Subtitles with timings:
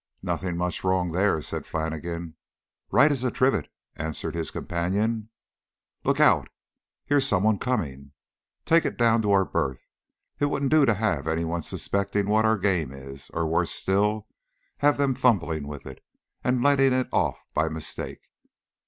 [0.23, 2.33] "Nothing much wrong there," said Flannigan.
[2.89, 5.29] "Right as a trivet," answered his companion.
[6.03, 6.49] "Look out!
[7.05, 8.13] here's some one coming.
[8.65, 9.85] Take it down to our berth.
[10.39, 14.27] It wouldn't do to have any one suspecting what our game is, or, worse still,
[14.77, 16.03] have them fumbling with it,
[16.43, 18.21] and letting it off by mistake."